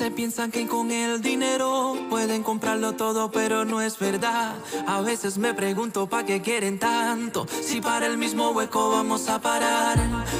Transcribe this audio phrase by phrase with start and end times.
[0.00, 4.54] Se piensan que con el dinero pueden comprarlo todo, pero no es verdad.
[4.86, 9.42] A veces me pregunto para qué quieren tanto, si para el mismo hueco vamos a
[9.42, 9.98] parar.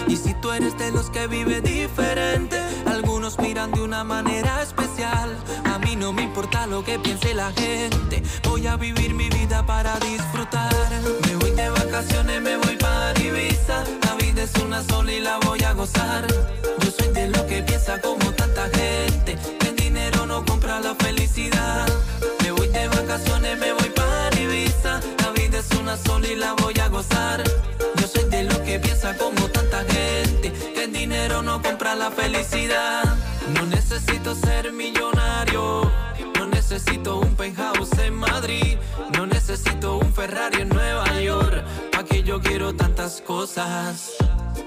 [0.08, 5.36] Y si tú eres de los que vive diferente, algunos miran de una manera especial.
[5.66, 9.66] A mí no me importa lo que piense la gente, voy a vivir mi vida
[9.66, 10.72] para disfrutar.
[11.26, 13.84] Me voy de vacaciones, me voy para Ibiza,
[14.40, 16.26] vida es una sola y la voy a gozar.
[16.80, 21.86] Yo soy de los que piensa como tanta gente el dinero no compra la felicidad.
[22.42, 25.00] Me voy de vacaciones, me voy para Ibiza.
[25.18, 27.42] La vida es una sola y la voy a gozar.
[27.96, 30.52] Yo soy de los que piensa como tanta gente.
[30.74, 33.04] Que el dinero no compra la felicidad.
[33.54, 35.90] No necesito ser millonario.
[36.38, 38.78] No necesito un penthouse en Madrid.
[39.16, 40.59] No necesito un Ferrari
[42.70, 44.16] quiero tantas cosas.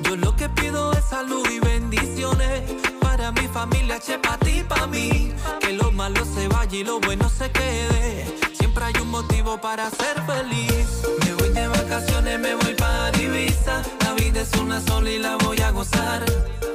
[0.01, 2.61] Yo lo que pido es salud y bendiciones
[3.01, 5.31] para mi familia, che, pa' ti, pa' mí.
[5.59, 8.25] Que lo malo se vaya y lo bueno se quede.
[8.53, 11.03] Siempre hay un motivo para ser feliz.
[11.23, 13.81] Me voy de vacaciones, me voy para Ibiza.
[14.01, 16.25] La vida es una sola y la voy a gozar.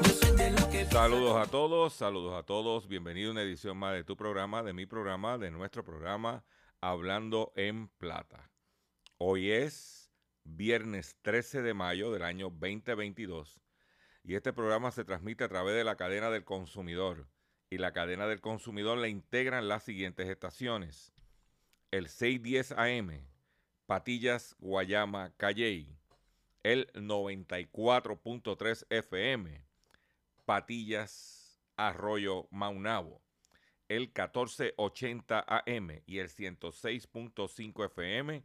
[0.02, 0.86] Yo soy de lo que...
[0.86, 2.88] Saludos a todos, saludos a todos.
[2.88, 6.44] Bienvenido a una edición más de tu programa, de mi programa, de nuestro programa
[6.80, 8.50] Hablando en Plata.
[9.18, 9.97] Hoy es
[10.56, 13.60] viernes 13 de mayo del año 2022
[14.28, 17.26] y este programa se transmite a través de la cadena del consumidor.
[17.70, 21.14] Y la cadena del consumidor la integran las siguientes estaciones.
[21.90, 23.26] El 610 AM,
[23.86, 25.96] Patillas, Guayama, Calley.
[26.62, 29.64] El 94.3 FM,
[30.44, 33.22] Patillas, Arroyo, Maunabo.
[33.88, 38.44] El 1480 AM y el 106.5 FM,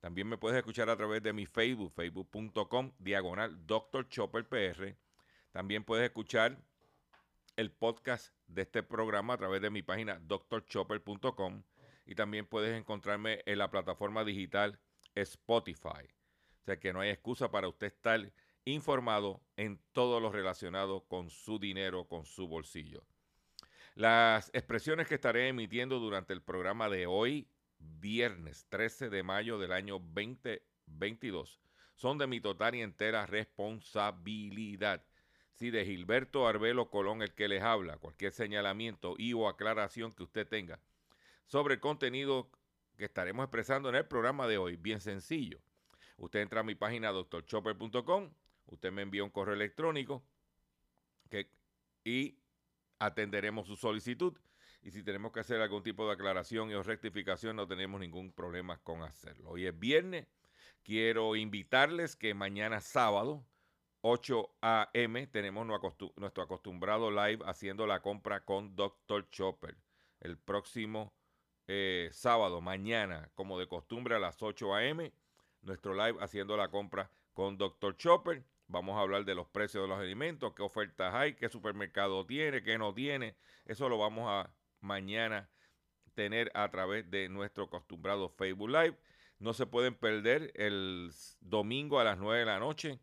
[0.00, 4.08] También me puedes escuchar a través de mi Facebook, facebook.com, diagonal Dr.
[4.08, 4.96] Chopper PR.
[5.50, 6.58] También puedes escuchar
[7.56, 11.64] el podcast de este programa a través de mi página drchopper.com
[12.06, 14.78] y también puedes encontrarme en la plataforma digital
[15.16, 16.06] Spotify.
[16.62, 18.32] O sea que no hay excusa para usted estar
[18.64, 23.04] informado en todo lo relacionado con su dinero, con su bolsillo.
[23.94, 27.48] Las expresiones que estaré emitiendo durante el programa de hoy
[27.78, 31.60] viernes 13 de mayo del año 2022
[31.94, 35.04] son de mi total y entera responsabilidad.
[35.54, 40.22] Si de Gilberto Arbelo Colón el que les habla, cualquier señalamiento y o aclaración que
[40.22, 40.80] usted tenga
[41.46, 42.50] sobre el contenido
[42.96, 45.58] que estaremos expresando en el programa de hoy, bien sencillo.
[46.16, 48.30] Usted entra a mi página doctorchopper.com,
[48.66, 50.24] usted me envía un correo electrónico
[52.04, 52.38] y
[52.98, 54.38] atenderemos su solicitud
[54.82, 58.78] y si tenemos que hacer algún tipo de aclaración o rectificación, no tenemos ningún problema
[58.78, 59.50] con hacerlo.
[59.50, 60.26] Hoy es viernes.
[60.82, 63.44] Quiero invitarles que mañana sábado,
[64.00, 69.28] 8 a.m., tenemos nuestro acostumbrado live haciendo la compra con Dr.
[69.30, 69.76] Chopper.
[70.20, 71.12] El próximo
[71.66, 75.12] eh, sábado, mañana, como de costumbre, a las 8 a.m.,
[75.62, 77.96] nuestro live haciendo la compra con Dr.
[77.96, 78.44] Chopper.
[78.68, 82.62] Vamos a hablar de los precios de los alimentos, qué ofertas hay, qué supermercado tiene,
[82.62, 83.36] qué no tiene.
[83.64, 85.50] Eso lo vamos a mañana
[86.14, 88.98] tener a través de nuestro acostumbrado Facebook Live.
[89.38, 92.98] No se pueden perder el domingo a las 9 de la noche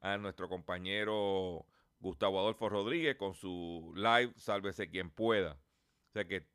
[0.00, 1.66] a nuestro compañero
[2.00, 5.52] Gustavo Adolfo Rodríguez con su live Sálvese quien pueda.
[5.52, 6.46] O sea que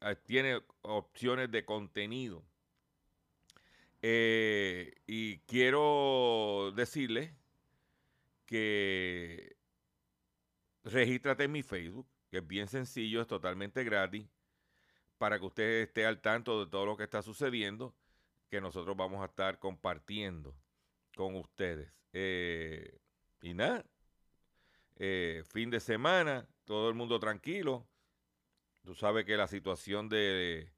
[0.00, 2.44] eh, tiene opciones de contenido.
[4.00, 7.34] Eh, y quiero decirle
[8.46, 9.56] que
[10.84, 14.28] regístrate en mi Facebook que es bien sencillo, es totalmente gratis,
[15.18, 17.94] para que usted esté al tanto de todo lo que está sucediendo,
[18.48, 20.54] que nosotros vamos a estar compartiendo
[21.16, 21.92] con ustedes.
[22.12, 22.98] Eh,
[23.42, 23.84] y nada,
[24.96, 27.86] eh, fin de semana, todo el mundo tranquilo.
[28.84, 30.72] Tú sabes que la situación de,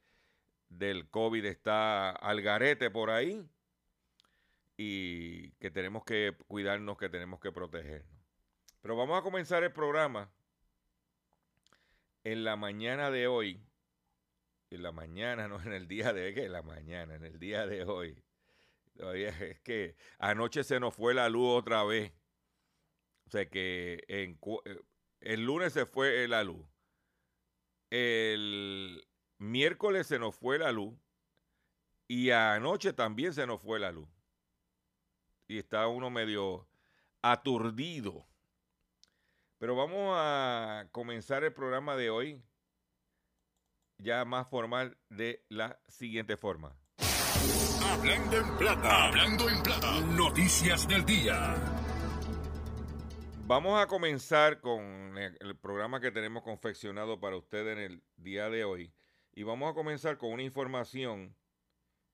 [0.69, 3.47] del COVID está al garete por ahí
[4.77, 8.21] y que tenemos que cuidarnos, que tenemos que protegernos.
[8.81, 10.31] Pero vamos a comenzar el programa
[12.25, 13.63] en la mañana de hoy.
[14.71, 17.39] En la mañana, no en el día de hoy, que en la mañana, en el
[17.39, 18.23] día de hoy.
[19.15, 22.13] Es que anoche se nos fue la luz otra vez.
[23.27, 24.81] O sea que en, eh,
[25.21, 26.67] el lunes se fue la luz.
[27.89, 29.07] El
[29.39, 30.95] miércoles se nos fue la luz.
[32.09, 34.09] Y anoche también se nos fue la luz.
[35.49, 36.69] Y está uno medio
[37.23, 38.30] aturdido.
[39.61, 42.43] Pero vamos a comenzar el programa de hoy
[43.99, 46.75] ya más formal de la siguiente forma.
[47.85, 51.57] Hablando en plata, hablando en plata, noticias del día.
[53.45, 58.65] Vamos a comenzar con el programa que tenemos confeccionado para ustedes en el día de
[58.65, 58.95] hoy.
[59.35, 61.37] Y vamos a comenzar con una información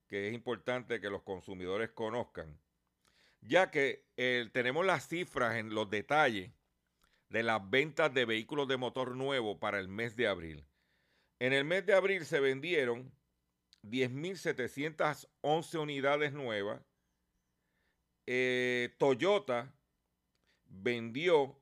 [0.09, 2.59] que es importante que los consumidores conozcan,
[3.41, 6.51] ya que eh, tenemos las cifras en los detalles
[7.28, 10.64] de las ventas de vehículos de motor nuevo para el mes de abril.
[11.38, 13.12] En el mes de abril se vendieron
[13.82, 16.81] 10.711 unidades nuevas.
[18.26, 19.73] Eh, Toyota
[20.67, 21.61] vendió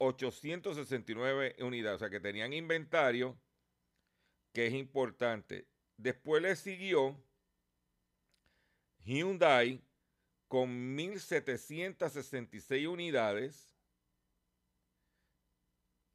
[0.00, 1.96] 3.869 unidades.
[1.96, 3.38] O sea que tenían inventario,
[4.52, 5.68] que es importante.
[5.96, 7.22] Después le siguió
[9.04, 9.84] Hyundai
[10.48, 13.76] con 1.766 unidades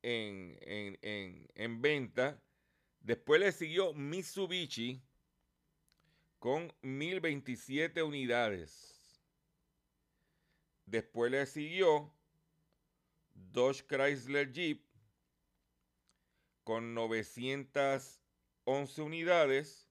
[0.01, 2.41] en, venta.
[2.99, 5.01] Después le siguió Mitsubishi
[6.39, 9.21] con 1027 unidades.
[10.85, 12.14] Después le siguió
[13.35, 14.83] Dodge Chrysler Jeep
[16.63, 19.89] con 911 unidades.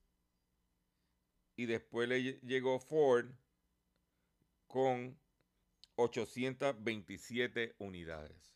[1.56, 3.30] Y después le llegó Ford
[4.66, 5.16] con
[5.94, 8.52] 827 unidades.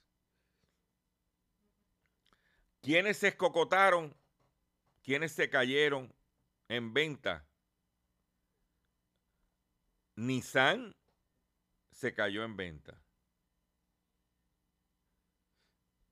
[2.83, 4.13] ¿Quiénes se escocotaron?
[5.03, 6.13] ¿Quiénes se cayeron
[6.69, 7.47] en venta?
[10.17, 10.97] Nissan
[11.93, 13.01] se cayó en venta.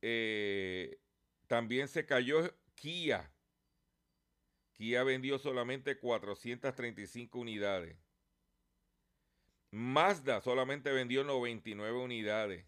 [0.08, 1.00] Eh,
[1.49, 3.29] también se cayó Kia.
[4.75, 7.97] Kia vendió solamente 435 unidades.
[9.73, 12.64] Mazda solamente vendió 99 unidades.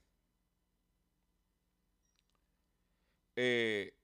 [3.37, 3.95] Eh,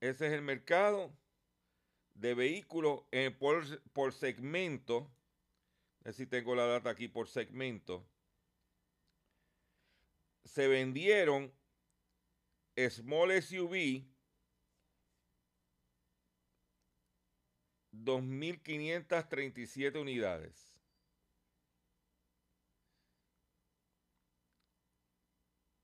[0.00, 1.16] ese es el mercado
[2.12, 5.10] de vehículos eh, por, segmento.
[6.04, 8.06] A si tengo la data aquí por segmento.
[10.44, 11.52] Se vendieron
[12.76, 14.08] Small SUV
[17.92, 20.74] 2.537 unidades.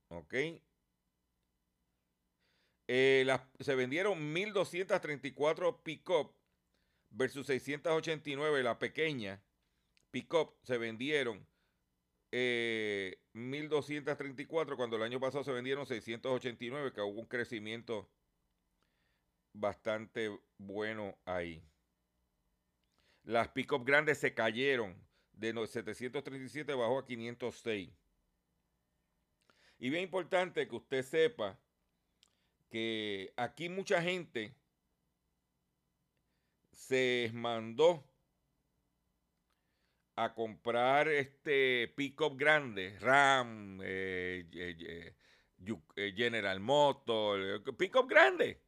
[0.08, 0.34] ¿Ok?
[2.86, 3.26] Eh,
[3.60, 6.34] se vendieron 1.234 pick-up
[7.10, 9.42] versus 689 la pequeña
[10.10, 10.54] pick-up.
[10.62, 11.46] Se vendieron
[12.34, 18.10] 1.234 eh, cuando el año pasado se vendieron 689, que hubo un crecimiento
[19.52, 21.62] bastante bueno ahí.
[23.22, 24.96] Las pick-up grandes se cayeron
[25.32, 27.90] de 737 bajó a 506.
[29.78, 31.58] Y bien importante que usted sepa
[32.68, 34.54] que aquí mucha gente
[36.72, 38.04] se mandó
[40.16, 45.14] a comprar este pickup grande, Ram, eh, eh,
[45.96, 48.62] eh, General Motors, pickup grande.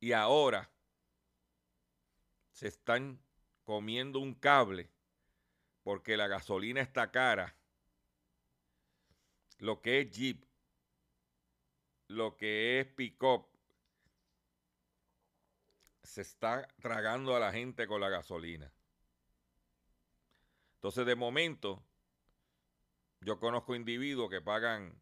[0.00, 0.68] Y ahora
[2.50, 3.20] se están
[3.64, 4.90] comiendo un cable
[5.82, 7.56] porque la gasolina está cara.
[9.58, 10.44] Lo que es Jeep,
[12.08, 13.46] lo que es pick-up
[16.02, 18.72] se está tragando a la gente con la gasolina.
[20.82, 21.82] Entonces, de momento,
[23.20, 25.00] yo conozco individuos que pagan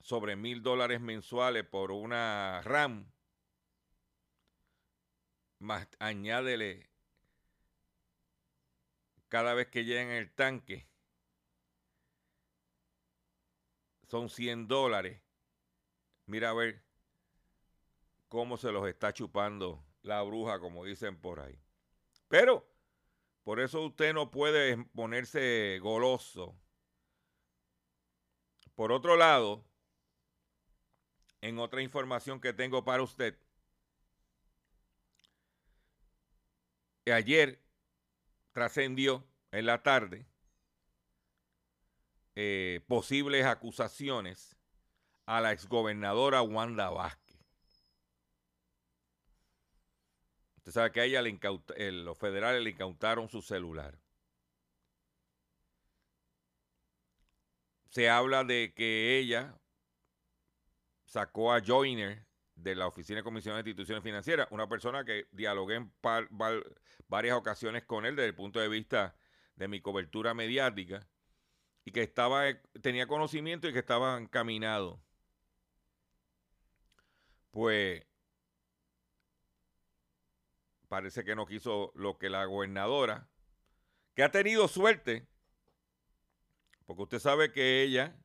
[0.00, 3.12] sobre mil dólares mensuales por una RAM.
[5.58, 6.88] Más añádele
[9.28, 10.88] cada vez que llegan el tanque.
[14.08, 15.24] Son 100 dólares
[16.26, 16.82] Mira a ver
[18.28, 21.58] cómo se los está chupando la bruja, como dicen por ahí.
[22.28, 22.66] Pero,
[23.44, 26.56] por eso usted no puede ponerse goloso.
[28.74, 29.64] Por otro lado,
[31.42, 33.38] en otra información que tengo para usted,
[37.06, 37.60] ayer
[38.52, 40.26] trascendió en la tarde
[42.34, 44.56] eh, posibles acusaciones
[45.26, 47.23] a la exgobernadora Wanda Vázquez.
[50.64, 51.38] Usted sabe que a ella le
[51.92, 53.98] los federales le incautaron su celular.
[57.90, 59.60] Se habla de que ella
[61.04, 65.74] sacó a Joyner de la Oficina de Comisión de Instituciones Financieras, una persona que dialogué
[65.74, 65.92] en
[67.08, 69.14] varias ocasiones con él desde el punto de vista
[69.56, 71.06] de mi cobertura mediática
[71.84, 72.44] y que estaba
[72.80, 74.98] tenía conocimiento y que estaba encaminado.
[77.50, 78.06] Pues
[80.94, 83.28] parece que no quiso lo que la gobernadora,
[84.14, 85.26] que ha tenido suerte,
[86.86, 88.16] porque usted sabe que ella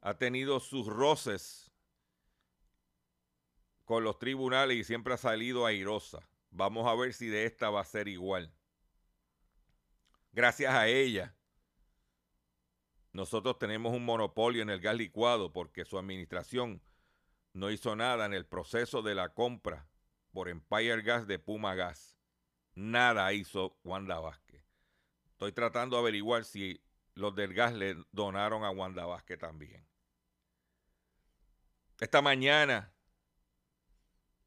[0.00, 1.70] ha tenido sus roces
[3.84, 6.28] con los tribunales y siempre ha salido airosa.
[6.50, 8.52] Vamos a ver si de esta va a ser igual.
[10.32, 11.36] Gracias a ella,
[13.12, 16.82] nosotros tenemos un monopolio en el gas licuado porque su administración
[17.52, 19.86] no hizo nada en el proceso de la compra
[20.36, 22.14] por Empire Gas de Puma Gas.
[22.74, 24.62] Nada hizo Wanda Vázquez.
[25.30, 26.78] Estoy tratando de averiguar si
[27.14, 29.88] los del gas le donaron a Wanda Vázquez también.
[32.00, 32.92] Esta mañana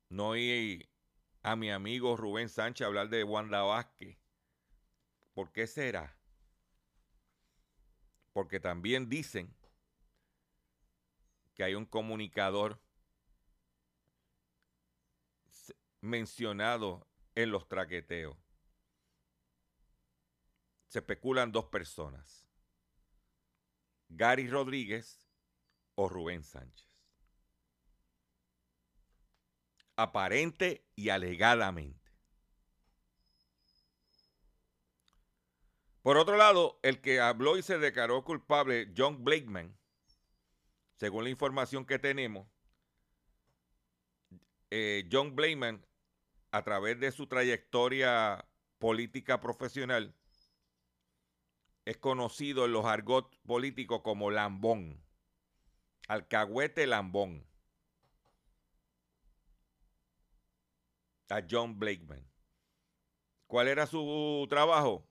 [0.10, 0.88] no oí
[1.42, 4.16] a mi amigo Rubén Sánchez hablar de Wanda Vázquez.
[5.34, 6.16] ¿Por qué será?
[8.32, 9.52] Porque también dicen
[11.56, 12.80] que hay un comunicador
[16.02, 18.38] mencionado en los traqueteos.
[20.88, 22.48] Se especulan dos personas,
[24.08, 25.30] Gary Rodríguez
[25.96, 26.88] o Rubén Sánchez.
[29.96, 32.00] Aparente y alegadamente.
[36.02, 39.78] Por otro lado, el que habló y se declaró culpable, John Blakeman,
[40.96, 42.48] según la información que tenemos,
[44.72, 45.86] eh, John Blakeman
[46.52, 48.46] a través de su trayectoria
[48.80, 50.16] política profesional,
[51.86, 55.04] es conocido en los argot políticos como Lambón,
[56.08, 57.46] alcahuete Lambón,
[61.30, 62.28] a John Blakeman.
[63.48, 65.08] ¿Cuál era su trabajo?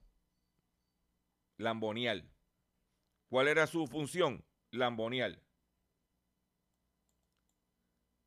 [1.57, 2.29] Lambonial.
[3.29, 4.45] ¿Cuál era su función?
[4.71, 5.43] Lambonial.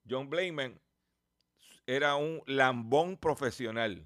[0.10, 0.82] John Blakeman
[1.96, 4.06] era un lambón profesional.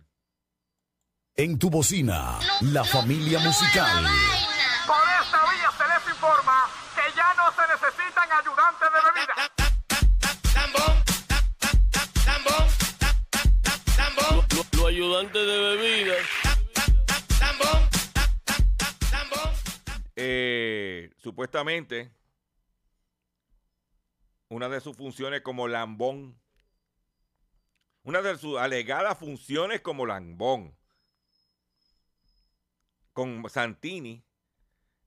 [1.36, 4.06] En tu bocina, la familia musical.
[4.88, 9.36] Por esta vía se les informa que ya no se necesitan ayudantes de bebida.
[10.56, 10.96] Lambón,
[12.26, 12.68] lambón,
[13.98, 14.48] lambón.
[14.74, 16.16] Los ayudantes de bebida.
[20.18, 22.10] Eh, supuestamente,
[24.48, 26.40] una de sus funciones como lambón
[28.06, 30.78] una de sus alegadas funciones como Lambón
[33.14, 34.24] con Santini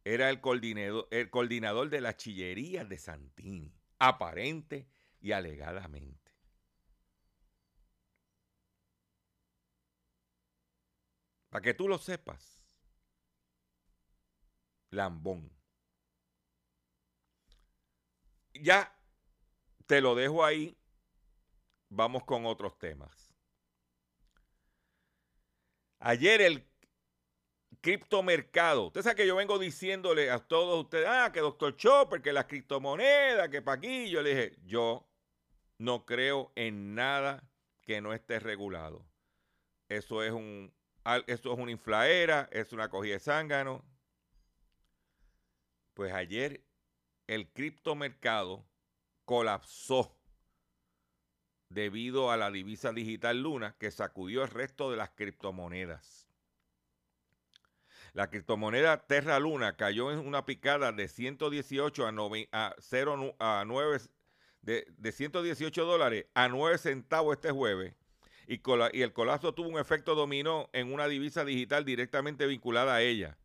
[0.05, 4.89] era el coordinador, el coordinador de la chillería de Santini, aparente
[5.21, 6.33] y alegadamente.
[11.51, 12.67] Para que tú lo sepas,
[14.91, 15.57] Lambón.
[18.55, 18.93] Ya
[19.87, 20.78] te lo dejo ahí
[21.89, 23.33] vamos con otros temas.
[26.01, 26.69] Ayer el
[27.81, 28.87] criptomercado.
[28.87, 32.47] Usted sabe que yo vengo diciéndole a todos ustedes, ah, que doctor Chopper, que las
[32.47, 34.11] criptomonedas, que para aquí.
[34.11, 35.09] Yo le dije, yo
[35.79, 37.49] no creo en nada
[37.83, 39.07] que no esté regulado.
[39.89, 40.73] Eso es un,
[41.27, 43.85] eso es una inflaera, es una cogida de zángano.
[45.95, 46.65] Pues ayer
[47.27, 48.67] el criptomercado
[49.25, 50.18] colapsó
[51.69, 56.29] debido a la divisa digital Luna que sacudió el resto de las criptomonedas.
[58.15, 63.65] La criptomoneda Terra Luna cayó en una picada de 118 a, 9, a, 0, a
[63.67, 64.01] 9
[64.63, 67.95] de, de, 118 dólares a 9 centavos este jueves
[68.47, 73.03] y, y el colapso tuvo un efecto dominó en una divisa digital directamente vinculada a
[73.03, 73.37] ella.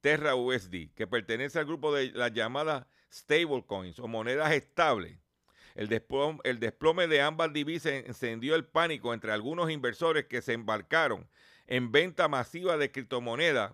[0.00, 5.23] Terra USD, que pertenece al grupo de las llamadas stablecoins o monedas estables
[5.74, 11.28] El desplome, de ambas divisas encendió el pánico entre algunos inversores que se embarcaron
[11.66, 13.72] en venta masiva de criptomonedas,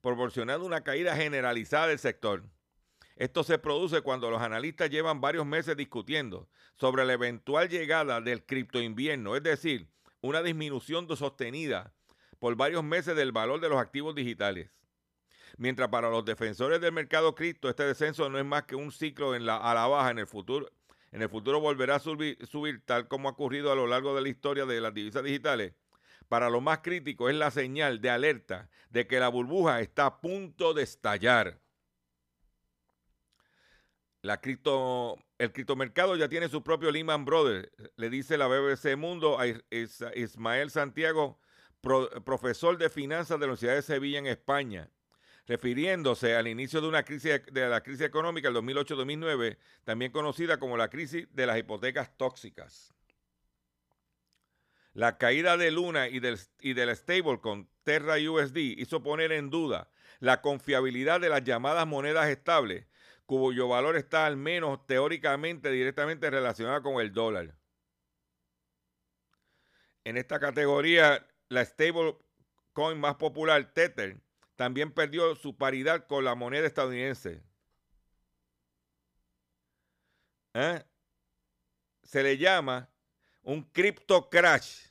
[0.00, 2.44] proporcionando una caída generalizada del sector.
[3.16, 8.44] Esto se produce cuando los analistas llevan varios meses discutiendo sobre la eventual llegada del
[8.44, 9.88] cripto invierno, es decir,
[10.22, 11.92] una disminución sostenida
[12.38, 14.70] por varios meses del valor de los activos digitales.
[15.58, 19.34] Mientras para los defensores del mercado cripto este descenso no es más que un ciclo
[19.34, 20.70] en la, a la baja en el futuro,
[21.12, 24.30] en el futuro volverá a subir, tal como ha ocurrido a lo largo de la
[24.30, 25.74] historia de las divisas digitales.
[26.28, 30.20] Para los más críticos es la señal de alerta de que la burbuja está a
[30.22, 31.60] punto de estallar.
[34.22, 39.38] La cripto, el criptomercado ya tiene su propio Lehman Brothers, le dice la BBC Mundo
[39.38, 39.46] a
[40.14, 41.38] Ismael Santiago,
[42.24, 44.88] profesor de finanzas de la Universidad de Sevilla en España
[45.46, 50.76] refiriéndose al inicio de una crisis de la crisis económica del 2008-2009, también conocida como
[50.76, 52.94] la crisis de las hipotecas tóxicas.
[54.94, 59.90] La caída de Luna y del, y del stablecoin Terra USD hizo poner en duda
[60.20, 62.86] la confiabilidad de las llamadas monedas estables,
[63.26, 67.56] cuyo valor está al menos teóricamente directamente relacionado con el dólar.
[70.04, 74.20] En esta categoría, la stablecoin más popular, Tether,
[74.62, 77.42] también perdió su paridad con la moneda estadounidense.
[80.54, 80.84] ¿Eh?
[82.04, 82.88] Se le llama
[83.42, 84.86] un crypto crash.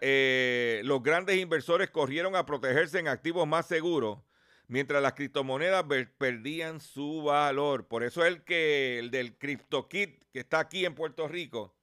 [0.00, 4.18] Eh, los grandes inversores corrieron a protegerse en activos más seguros,
[4.66, 5.84] mientras las criptomonedas
[6.18, 7.86] perdían su valor.
[7.86, 11.76] Por eso el que el del CryptoKit, que está aquí en Puerto Rico,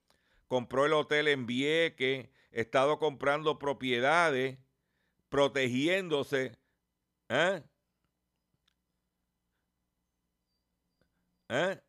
[0.50, 4.58] compró el hotel en Vieque, estado comprando propiedades
[5.30, 6.58] protegiéndose.
[7.30, 7.64] ¿eh?
[11.50, 11.82] ¿Eh?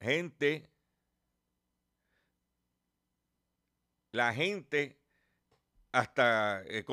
[0.00, 0.68] Gente,
[4.12, 4.98] la gente
[5.92, 6.84] hasta eh,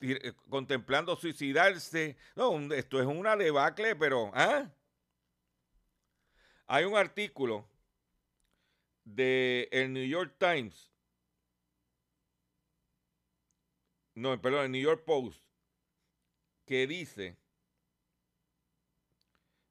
[0.00, 2.16] eh, contemplando suicidarse.
[2.36, 4.70] No, esto es una debacle, pero ¿ah?
[6.66, 7.68] hay un artículo
[9.04, 10.89] de el New York Times
[14.20, 15.40] no, perdón, el New York Post,
[16.66, 17.36] que dice,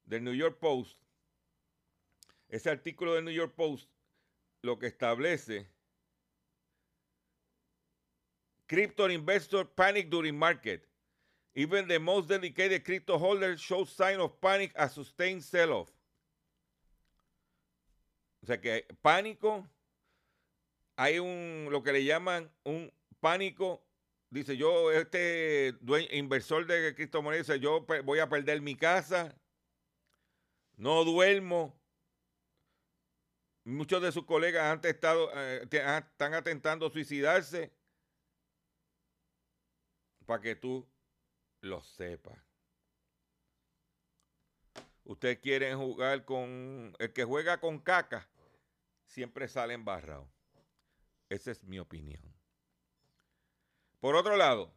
[0.05, 0.97] del New York Post,
[2.49, 3.89] ese artículo del New York Post
[4.61, 5.67] lo que establece,
[8.69, 10.87] Crypto investor panic during market.
[11.55, 15.89] Even the most dedicated crypto holders show sign of panic as sustained sell-off.
[18.43, 19.67] O sea que pánico,
[20.95, 23.81] hay un, lo que le llaman un pánico
[24.29, 25.75] dice, yo, este
[26.11, 29.35] inversor de criptomonedas, yo voy a perder mi casa,
[30.77, 31.77] no duermo.
[33.65, 37.71] Muchos de sus colegas han estado, eh, están atentando suicidarse
[40.25, 40.87] para que tú
[41.61, 42.37] lo sepas.
[45.03, 48.29] Ustedes quieren jugar con el que juega con caca,
[49.05, 50.31] siempre sale embarrado.
[51.29, 52.38] Esa es mi opinión.
[53.99, 54.73] Por otro lado,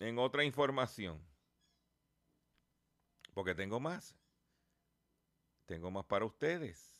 [0.00, 1.24] en otra información,
[3.34, 4.16] porque tengo más,
[5.66, 6.98] tengo más para ustedes.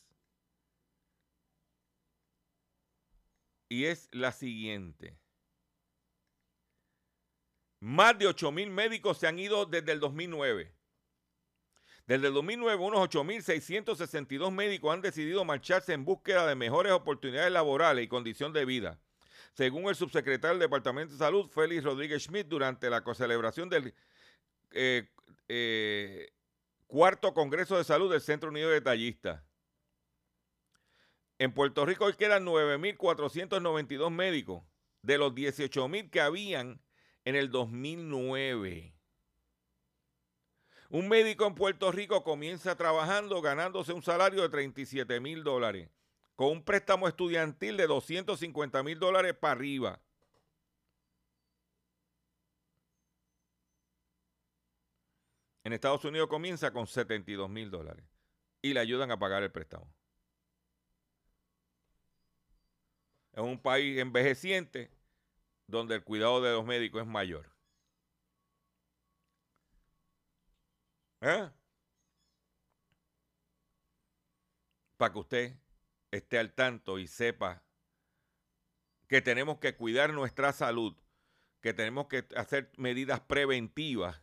[3.67, 5.19] Y es la siguiente.
[7.81, 10.73] Más de 8 mil médicos se han ido desde el 2009.
[12.05, 18.05] Desde el 2009, unos 8.662 médicos han decidido marcharse en búsqueda de mejores oportunidades laborales
[18.05, 19.01] y condición de vida
[19.53, 23.93] según el subsecretario del Departamento de Salud, Félix Rodríguez Schmidt, durante la celebración del
[24.71, 25.07] eh,
[25.47, 26.31] eh,
[26.87, 29.43] cuarto Congreso de Salud del Centro Unido de Detallistas.
[31.37, 34.63] En Puerto Rico hoy quedan 9.492 médicos
[35.01, 36.81] de los 18.000 que habían
[37.25, 38.95] en el 2009.
[40.89, 45.89] Un médico en Puerto Rico comienza trabajando ganándose un salario de 37 mil dólares
[46.35, 49.99] con un préstamo estudiantil de 250 mil dólares para arriba.
[55.63, 58.05] En Estados Unidos comienza con 72 mil dólares
[58.61, 59.87] y le ayudan a pagar el préstamo.
[63.33, 64.91] Es un país envejeciente
[65.67, 67.49] donde el cuidado de los médicos es mayor.
[71.21, 71.49] ¿Eh?
[74.97, 75.62] Para que usted
[76.13, 77.63] esté al tanto y sepa
[79.07, 80.95] que tenemos que cuidar nuestra salud,
[81.59, 84.21] que tenemos que hacer medidas preventivas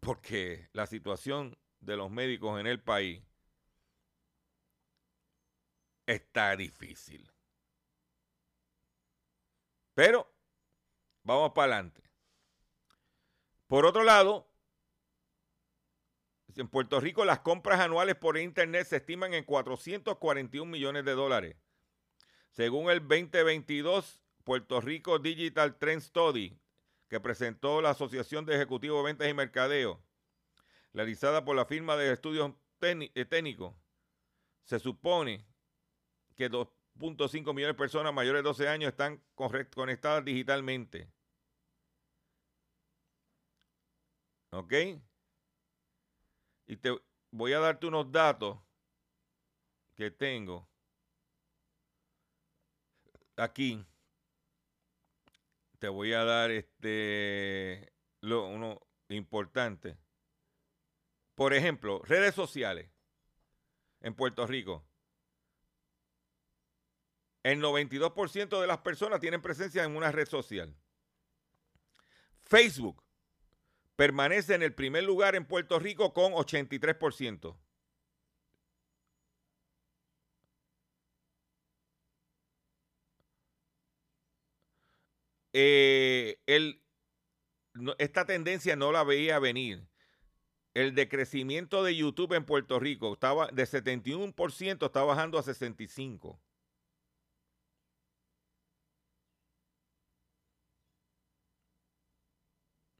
[0.00, 3.22] porque la situación de los médicos en el país
[6.06, 7.30] está difícil.
[9.94, 10.30] Pero
[11.22, 12.02] vamos para adelante.
[13.66, 14.47] Por otro lado,
[16.60, 21.56] en Puerto Rico las compras anuales por Internet se estiman en 441 millones de dólares.
[22.50, 26.58] Según el 2022 Puerto Rico Digital Trend Study,
[27.08, 30.02] que presentó la Asociación de Ejecutivos Ventas y Mercadeo,
[30.92, 33.74] realizada por la firma de estudios eh, técnicos,
[34.64, 35.46] se supone
[36.34, 41.08] que 2.5 millones de personas mayores de 12 años están conectadas digitalmente.
[44.50, 44.72] ¿Ok?
[46.68, 46.94] Y te
[47.30, 48.58] voy a darte unos datos
[49.94, 50.68] que tengo
[53.36, 53.84] aquí.
[55.78, 59.96] Te voy a dar este lo, uno importante.
[61.34, 62.90] Por ejemplo, redes sociales
[64.00, 64.84] en Puerto Rico.
[67.42, 70.76] El 92% de las personas tienen presencia en una red social.
[72.42, 73.07] Facebook
[73.98, 77.56] permanece en el primer lugar en Puerto Rico con 83%.
[85.52, 86.38] Eh,
[87.98, 89.88] esta tendencia no la veía venir.
[90.74, 96.38] El decrecimiento de YouTube en Puerto Rico estaba de 71% está bajando a 65%.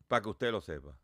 [0.08, 0.98] Para que usted lo sepa.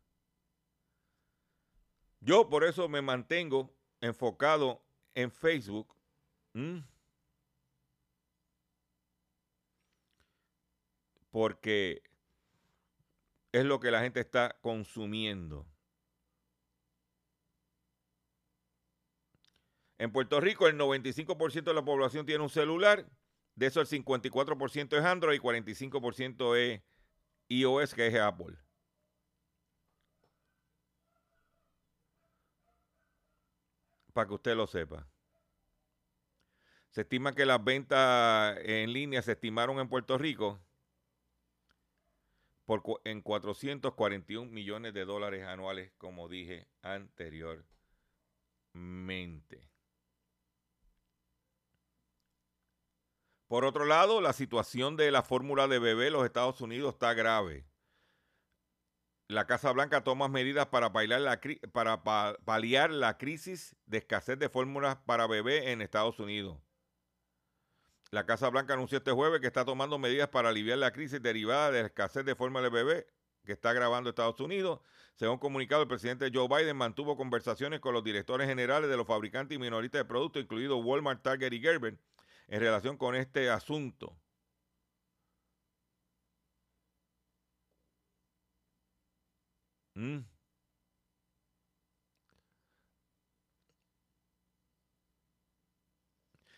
[2.19, 5.95] Yo por eso me mantengo enfocado en Facebook.
[11.29, 12.01] Porque
[13.51, 15.67] es lo que la gente está consumiendo.
[19.97, 23.09] En Puerto Rico el 95% de la población tiene un celular,
[23.55, 26.81] de eso el 54% es Android y 45% es
[27.47, 28.57] iOS, que es Apple.
[34.15, 35.05] Para que usted lo sepa.
[36.89, 40.61] Se estima que las ventas en línea se estimaron en Puerto Rico
[42.63, 47.67] por, en 441 millones de dólares anuales, como dije anteriormente.
[53.47, 57.13] Por otro lado, la situación de la fórmula de bebé en los Estados Unidos está
[57.13, 57.65] grave
[59.27, 62.03] la Casa Blanca toma medidas para, la, para
[62.45, 66.59] paliar la crisis de escasez de fórmulas para bebé en Estados Unidos.
[68.11, 71.71] La Casa Blanca anunció este jueves que está tomando medidas para aliviar la crisis derivada
[71.71, 73.07] de la escasez de fórmulas de bebé
[73.45, 74.79] que está agravando Estados Unidos.
[75.15, 79.55] Según comunicado, el presidente Joe Biden mantuvo conversaciones con los directores generales de los fabricantes
[79.55, 81.97] y minoristas de productos, incluidos Walmart, Target y Gerber,
[82.47, 84.15] en relación con este asunto.
[89.95, 90.25] Mm.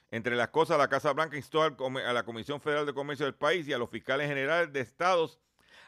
[0.10, 3.68] Entre las cosas, la Casa Blanca instó a la Comisión Federal de Comercio del país
[3.68, 5.40] y a los fiscales generales de estados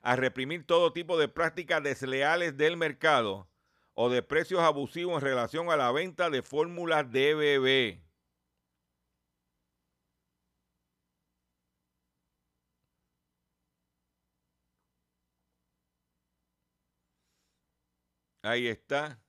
[0.01, 3.49] a reprimir todo tipo de prácticas desleales del mercado
[3.93, 8.08] o de precios abusivos en relación a la venta de fórmulas de bebé.
[18.41, 19.19] Ahí está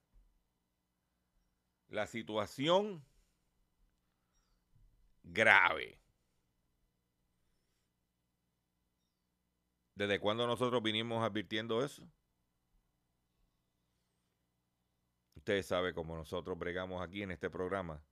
[1.89, 3.05] la situación
[5.25, 5.99] grave.
[9.95, 12.09] ¿Desde cuándo nosotros vinimos advirtiendo eso?
[15.35, 18.03] Ustedes saben cómo nosotros bregamos aquí en este programa.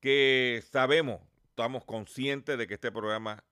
[0.00, 3.42] Que sabemos, estamos conscientes de que este programa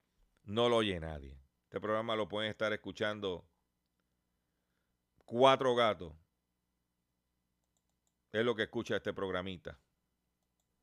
[0.45, 1.41] no lo oye nadie.
[1.65, 3.49] Este programa lo pueden estar escuchando
[5.25, 6.13] cuatro gatos
[8.41, 9.79] es lo que escucha este programita.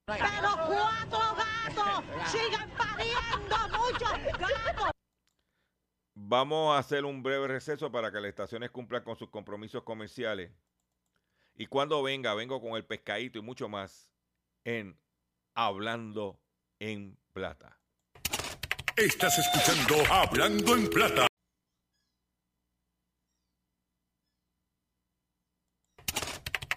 [0.05, 0.25] Pero
[0.67, 4.91] cuatro gatos siguen pariendo muchos gatos.
[6.15, 10.51] Vamos a hacer un breve receso para que las estaciones cumplan con sus compromisos comerciales.
[11.55, 14.11] Y cuando venga, vengo con el pescadito y mucho más
[14.63, 14.99] en
[15.55, 16.39] Hablando
[16.79, 17.79] en Plata.
[18.97, 21.27] Estás escuchando Hablando en Plata.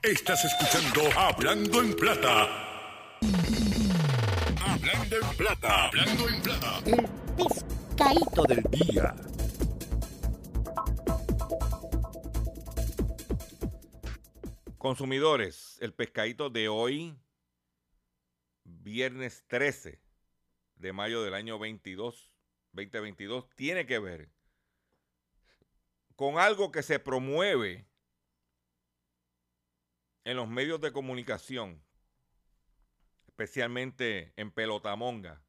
[0.06, 2.44] Estás escuchando Hablando en Plata.
[4.64, 5.86] Hablando en Plata.
[5.86, 6.78] Hablando en Plata.
[6.86, 9.16] El pescadito del día.
[14.78, 17.18] Consumidores, el pescadito de hoy,
[18.62, 20.00] viernes 13
[20.76, 22.32] de mayo del año 22,
[22.70, 24.30] 2022, tiene que ver
[26.14, 27.88] con algo que se promueve
[30.26, 31.80] en los medios de comunicación,
[33.28, 35.40] especialmente en Pelotamonga,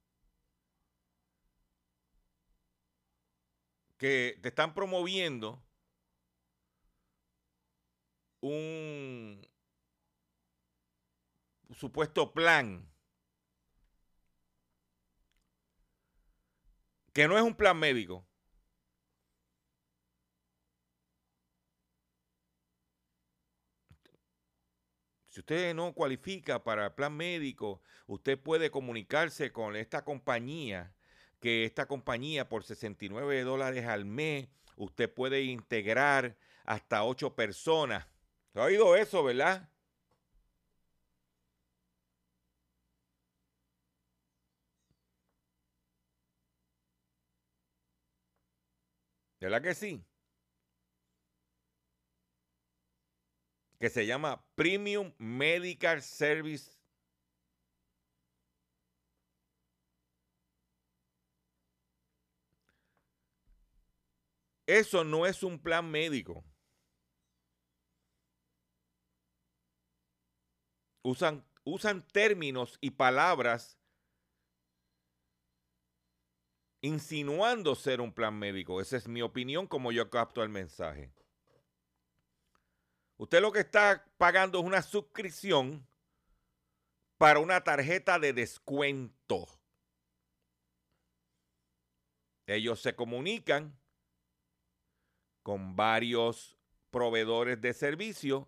[3.97, 5.65] que te están promoviendo
[8.41, 9.41] un
[11.71, 12.87] supuesto plan
[17.13, 18.27] que no es un plan médico.
[25.37, 30.95] Si usted no cualifica para el plan médico, usted puede comunicarse con esta compañía,
[31.39, 34.47] que esta compañía por 69 dólares al mes,
[34.77, 38.07] usted puede integrar hasta ocho personas.
[38.55, 39.69] ¿Ha oído eso, verdad?
[49.39, 50.03] ¿Verdad que sí?
[53.79, 56.77] Que se llama Premium Medical Service.
[64.67, 66.43] Eso no es un plan médico.
[71.03, 73.77] Usan, usan términos y palabras
[76.81, 78.81] insinuando ser un plan médico.
[78.81, 81.16] Esa es mi opinión como yo capto el mensaje.
[83.17, 85.87] Usted lo que está pagando es una suscripción
[87.17, 89.47] para una tarjeta de descuento.
[92.45, 93.77] Ellos se comunican
[95.41, 96.57] con varios
[96.91, 98.47] proveedores de servicio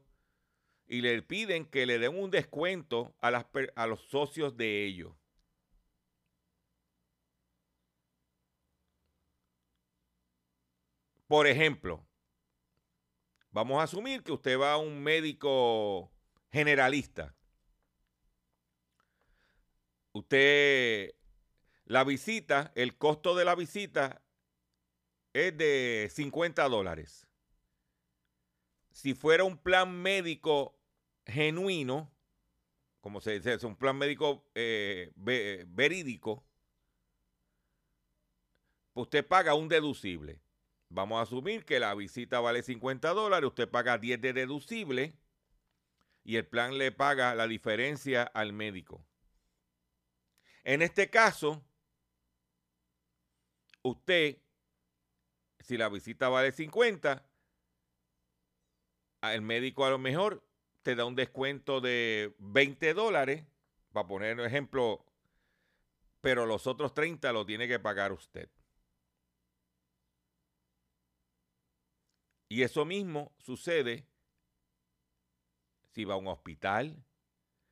[0.85, 3.27] y le piden que le den un descuento a,
[3.75, 5.13] a los socios de ellos.
[11.27, 12.08] Por ejemplo,
[13.51, 16.11] vamos a asumir que usted va a un médico
[16.51, 17.35] generalista.
[20.11, 21.13] Usted,
[21.85, 24.21] la visita, el costo de la visita
[25.33, 27.27] es de 50 dólares.
[28.91, 30.77] Si fuera un plan médico
[31.25, 32.11] genuino,
[33.01, 36.43] como se dice, es un plan médico eh, verídico,
[38.93, 40.41] usted paga un deducible.
[40.89, 45.13] Vamos a asumir que la visita vale 50 dólares, usted paga 10 de deducible
[46.23, 49.05] y el plan le paga la diferencia al médico.
[50.63, 51.63] En este caso,
[53.83, 54.37] usted,
[55.59, 57.23] si la visita vale 50,
[59.21, 60.43] el médico a lo mejor
[60.81, 63.45] te da un descuento de 20 dólares,
[63.91, 65.05] para poner un ejemplo,
[66.21, 68.49] pero los otros 30 lo tiene que pagar usted.
[72.49, 74.07] Y eso mismo sucede
[75.91, 77.05] si va a un hospital.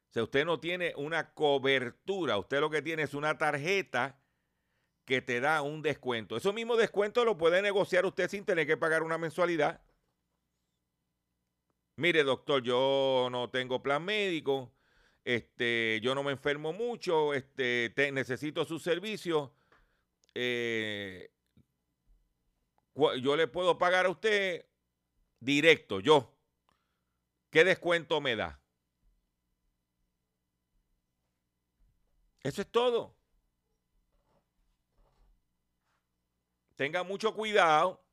[0.09, 4.19] Si usted no tiene una cobertura, usted lo que tiene es una tarjeta
[5.03, 6.37] que te da un descuento.
[6.37, 9.81] Eso mismo descuento lo puede negociar usted sin tener que pagar una mensualidad.
[11.95, 14.71] Mire, doctor, yo no tengo plan médico,
[15.25, 19.53] este, yo no me enfermo mucho, este, necesito su servicio.
[20.35, 21.31] Eh,
[23.21, 24.65] yo le puedo pagar a usted
[25.39, 26.33] directo, yo.
[27.49, 28.59] ¿Qué descuento me da?
[32.43, 33.15] Eso es todo.
[36.75, 38.03] Tenga mucho cuidado.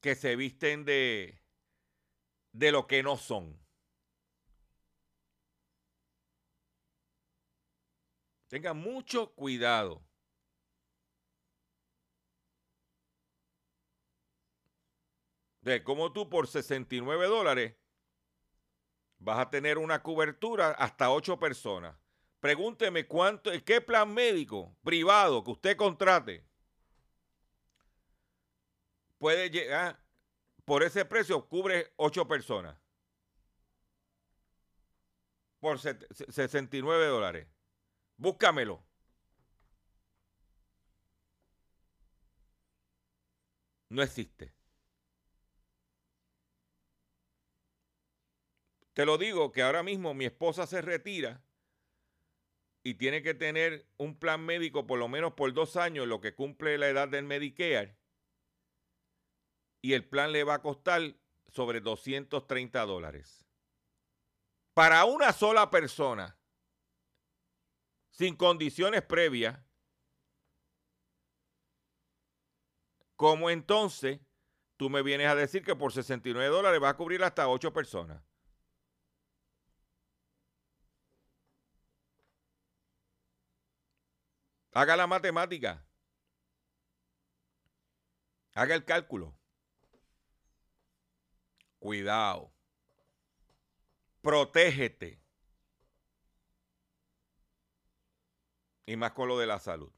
[0.00, 1.40] Que se visten de,
[2.52, 3.65] de lo que no son.
[8.56, 10.02] Tenga mucho cuidado.
[15.60, 17.76] De cómo tú por 69 dólares
[19.18, 21.98] vas a tener una cobertura hasta 8 personas.
[22.40, 26.42] Pregúnteme cuánto, qué plan médico privado que usted contrate
[29.18, 30.02] puede llegar
[30.64, 32.74] por ese precio, cubre 8 personas.
[35.60, 37.55] Por 69 dólares.
[38.18, 38.82] Búscamelo.
[43.90, 44.52] No existe.
[48.94, 51.42] Te lo digo que ahora mismo mi esposa se retira
[52.82, 56.34] y tiene que tener un plan médico por lo menos por dos años, lo que
[56.34, 57.96] cumple la edad del Medicare.
[59.82, 61.14] y el plan le va a costar
[61.48, 63.46] sobre 230 dólares.
[64.74, 66.35] Para una sola persona,
[68.16, 69.60] sin condiciones previas,
[73.14, 74.20] ¿cómo entonces
[74.78, 78.22] tú me vienes a decir que por 69 dólares va a cubrir hasta 8 personas?
[84.72, 85.86] Haga la matemática.
[88.54, 89.38] Haga el cálculo.
[91.78, 92.50] Cuidado.
[94.22, 95.25] Protégete.
[98.86, 99.92] Y más con lo de la salud.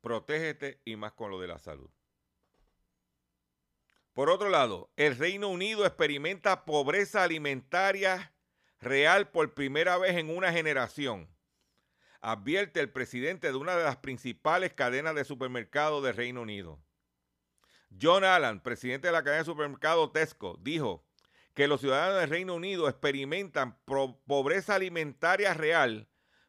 [0.00, 1.90] Protégete y más con lo de la salud.
[4.12, 8.32] Por otro lado, el Reino Unido experimenta pobreza alimentaria
[8.80, 11.28] real por primera vez en una generación,
[12.20, 16.80] advierte el presidente de una de las principales cadenas de supermercados del Reino Unido.
[18.00, 21.05] John Allen, presidente de la cadena de supermercados Tesco, dijo
[21.56, 23.78] que los ciudadanos del Reino Unido experimentan
[24.26, 26.06] pobreza alimentaria real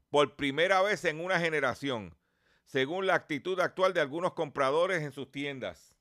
[0.10, 2.18] por primera vez en una generación,
[2.66, 5.96] según la actitud actual de algunos compradores en sus tiendas.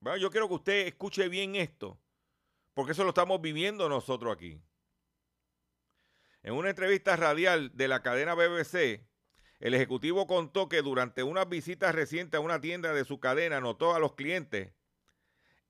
[0.00, 2.00] Bueno, yo quiero que usted escuche bien esto,
[2.72, 4.62] porque eso lo estamos viviendo nosotros aquí.
[6.42, 9.06] En una entrevista radial de la cadena BBC,
[9.58, 13.94] el ejecutivo contó que durante una visita reciente a una tienda de su cadena notó
[13.94, 14.72] a los clientes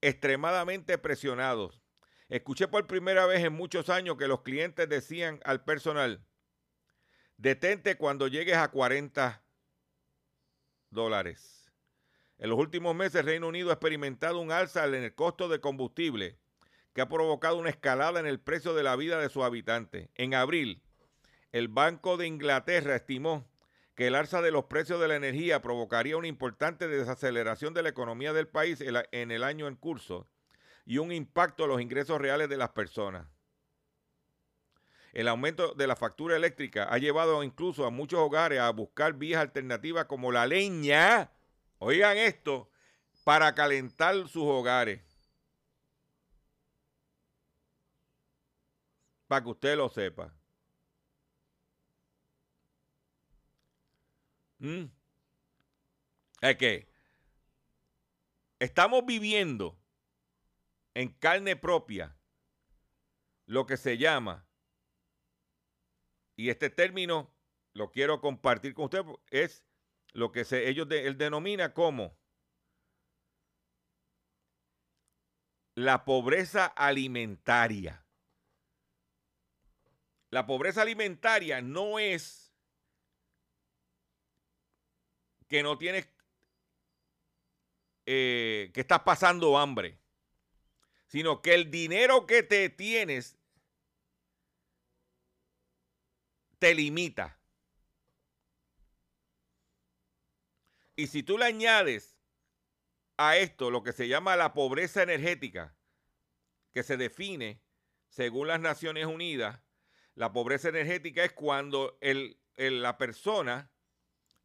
[0.00, 1.80] extremadamente presionados.
[2.28, 6.24] Escuché por primera vez en muchos años que los clientes decían al personal,
[7.36, 9.42] detente cuando llegues a 40
[10.90, 11.72] dólares.
[12.38, 16.38] En los últimos meses, Reino Unido ha experimentado un alza en el costo de combustible
[16.94, 20.08] que ha provocado una escalada en el precio de la vida de sus habitantes.
[20.14, 20.82] En abril,
[21.52, 23.46] el Banco de Inglaterra estimó
[24.00, 27.90] que el alza de los precios de la energía provocaría una importante desaceleración de la
[27.90, 30.26] economía del país en el año en curso
[30.86, 33.26] y un impacto en los ingresos reales de las personas.
[35.12, 39.42] El aumento de la factura eléctrica ha llevado incluso a muchos hogares a buscar vías
[39.42, 41.30] alternativas como la leña
[41.76, 42.70] Oigan esto,
[43.22, 45.02] para calentar sus hogares.
[49.26, 50.39] Para que usted lo sepa.
[54.60, 54.84] ¿Mm?
[56.42, 56.88] Es que
[58.58, 59.78] estamos viviendo
[60.94, 62.16] en carne propia
[63.46, 64.46] lo que se llama,
[66.36, 67.34] y este término
[67.72, 69.64] lo quiero compartir con usted, es
[70.12, 72.16] lo que se, ellos él denomina como
[75.74, 78.04] la pobreza alimentaria.
[80.30, 82.49] La pobreza alimentaria no es
[85.50, 86.08] que no tienes,
[88.06, 89.98] eh, que estás pasando hambre,
[91.08, 93.36] sino que el dinero que te tienes
[96.60, 97.36] te limita.
[100.94, 102.16] Y si tú le añades
[103.16, 105.76] a esto lo que se llama la pobreza energética,
[106.72, 107.60] que se define
[108.08, 109.60] según las Naciones Unidas,
[110.14, 113.72] la pobreza energética es cuando el, la persona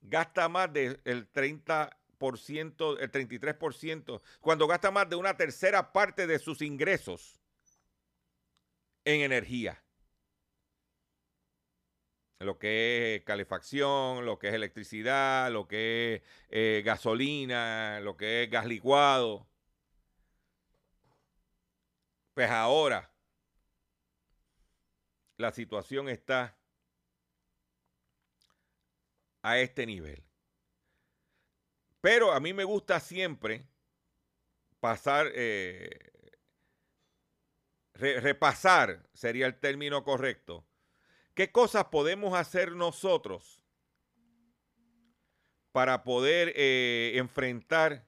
[0.10, 6.62] gasta más del 30%, el 33%, cuando gasta más de una tercera parte de sus
[6.62, 7.40] ingresos
[9.04, 9.82] en energía
[12.40, 18.44] lo que es calefacción, lo que es electricidad, lo que es eh, gasolina, lo que
[18.44, 19.48] es gas licuado.
[22.34, 23.12] Pues ahora
[25.38, 26.58] la situación está
[29.46, 30.24] a este nivel.
[32.02, 33.68] Pero a mí me gusta siempre
[34.80, 35.90] pasar, eh,
[37.94, 40.66] repasar, sería el término correcto,
[41.36, 43.62] ¿Qué cosas podemos hacer nosotros
[45.74, 48.08] para poder eh, enfrentar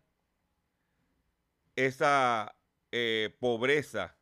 [1.76, 2.56] esa
[2.94, 4.16] eh, pobreza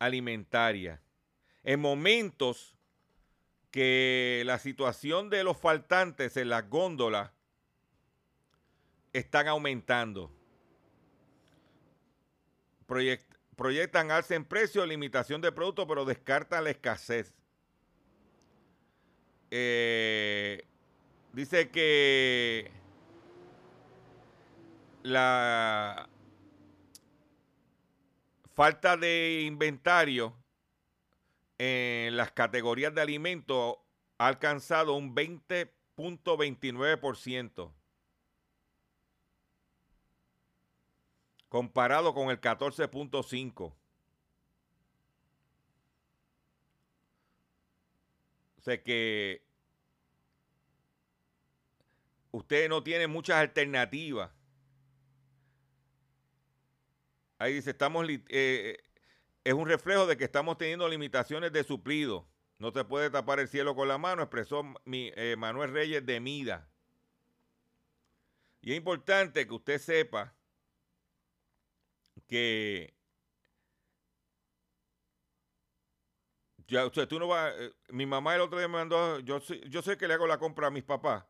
[0.00, 1.00] alimentaria?
[1.64, 2.76] En momentos
[3.70, 7.30] que la situación de los faltantes en las góndolas
[9.12, 10.32] están aumentando.
[12.86, 13.30] Proyect
[13.60, 17.34] proyectan alza en precio, limitación de productos, pero descartan la escasez.
[19.50, 20.64] Eh,
[21.34, 22.70] dice que
[25.02, 26.08] la
[28.54, 30.39] falta de inventario
[31.62, 33.76] en las categorías de alimentos
[34.16, 37.70] ha alcanzado un 20.29%,
[41.50, 43.74] comparado con el 14.5%.
[48.56, 49.44] O sea que
[52.30, 54.30] usted no tiene muchas alternativas.
[57.36, 58.78] Ahí dice, estamos, eh,
[59.44, 62.28] es un reflejo de que estamos teniendo limitaciones de suplido.
[62.58, 66.20] No se puede tapar el cielo con la mano, expresó mi, eh, Manuel Reyes de
[66.20, 66.68] Mida.
[68.60, 70.34] Y es importante que usted sepa
[72.26, 72.94] que
[76.68, 79.82] ya, usted, tú no vas, eh, mi mamá el otro día me mandó, yo, yo
[79.82, 81.24] sé que le hago la compra a mis papás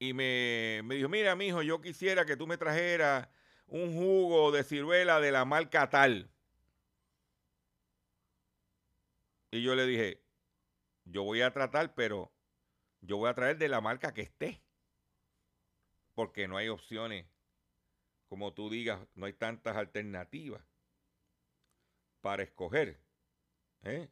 [0.00, 3.28] y me, me dijo, mira, mi hijo, yo quisiera que tú me trajeras
[3.66, 6.30] un jugo de ciruela de la marca tal.
[9.50, 10.22] Y yo le dije,
[11.04, 12.32] yo voy a tratar, pero
[13.00, 14.62] yo voy a traer de la marca que esté.
[16.14, 17.26] Porque no hay opciones,
[18.28, 20.62] como tú digas, no hay tantas alternativas
[22.20, 23.00] para escoger.
[23.82, 24.08] ¿eh?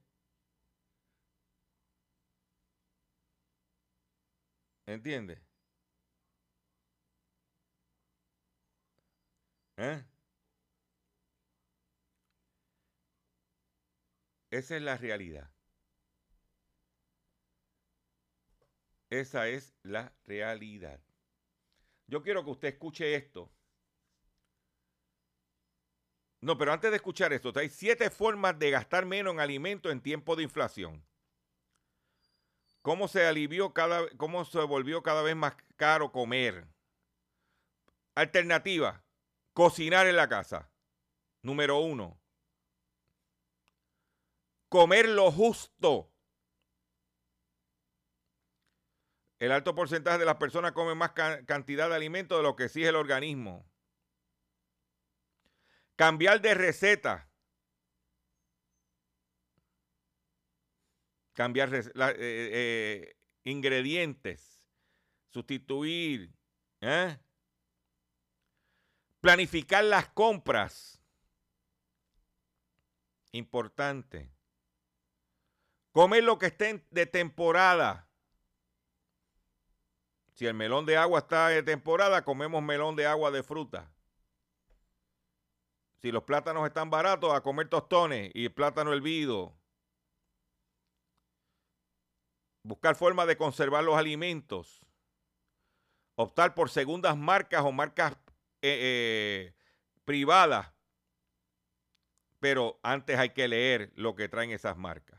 [4.87, 5.39] ¿Entiendes?
[9.77, 10.03] ¿Eh?
[14.51, 15.51] Esa es la realidad.
[19.11, 21.01] Esa es la realidad.
[22.07, 23.51] Yo quiero que usted escuche esto.
[26.41, 30.01] No, pero antes de escuchar esto, hay siete formas de gastar menos en alimentos en
[30.01, 31.05] tiempo de inflación.
[32.83, 36.67] ¿Cómo se alivió cada, cómo se volvió cada vez más caro comer?
[38.15, 39.03] Alternativa,
[39.59, 40.71] Cocinar en la casa.
[41.43, 42.17] Número uno.
[44.69, 46.13] Comer lo justo.
[49.39, 52.89] El alto porcentaje de las personas comen más cantidad de alimentos de lo que exige
[52.89, 53.71] el organismo.
[55.97, 57.31] Cambiar de receta.
[61.35, 64.61] Cambiar eh, eh, ingredientes.
[65.29, 66.35] Sustituir.
[66.81, 67.17] ¿eh?
[69.21, 71.01] Planificar las compras.
[73.33, 74.38] Importante.
[75.93, 78.09] Comer lo que esté de temporada.
[80.33, 83.91] Si el melón de agua está de temporada, comemos melón de agua de fruta.
[85.97, 89.59] Si los plátanos están baratos, a comer tostones y plátano hervido.
[92.63, 94.81] Buscar formas de conservar los alimentos.
[96.15, 98.13] Optar por segundas marcas o marcas
[98.63, 99.55] eh, eh,
[100.05, 100.75] privada,
[102.41, 105.18] pero antes hay que leer lo que traen esas marcas.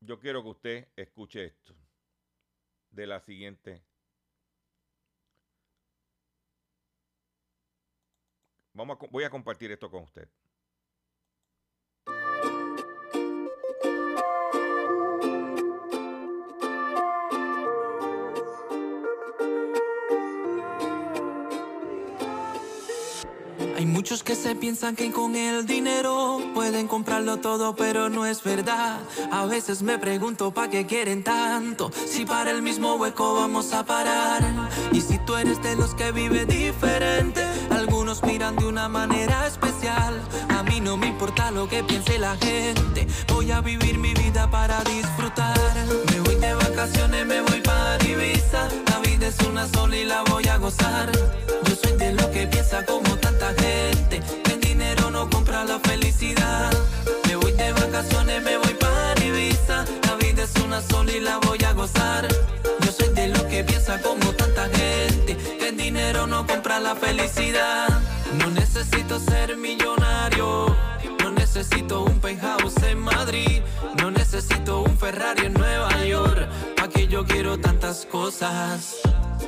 [0.00, 1.74] Yo quiero que usted escuche esto
[2.90, 3.82] de la siguiente.
[8.72, 10.28] Vamos a, voy a compartir esto con usted.
[23.96, 29.00] Muchos que se piensan que con el dinero pueden comprarlo todo, pero no es verdad.
[29.32, 33.86] A veces me pregunto para qué quieren tanto, si para el mismo hueco vamos a
[33.86, 34.42] parar.
[34.92, 40.20] Y si tú eres de los que vive diferente, algunos miran de una manera especial.
[40.50, 44.50] A mí no me importa lo que piense la gente, voy a vivir mi vida
[44.50, 45.58] para disfrutar.
[46.12, 50.22] Me voy de vacaciones, me voy para Ibiza, la vida es una sola y la
[50.24, 51.10] voy a gozar.
[51.64, 54.22] Yo soy de los que piensa como tanta gente
[54.52, 56.70] el dinero no compra la felicidad.
[57.26, 59.84] Me voy de vacaciones, me voy para Ibiza.
[60.06, 62.28] La vida es una sola y la voy a gozar.
[62.82, 65.36] Yo soy de los que piensa como tanta gente.
[65.58, 67.88] Que el dinero no compra la felicidad.
[68.38, 70.76] No necesito ser millonario.
[71.22, 73.60] No necesito un penthouse en Madrid.
[74.00, 76.48] No necesito un Ferrari en Nueva York.
[76.76, 78.98] Pa' que yo quiero tantas cosas.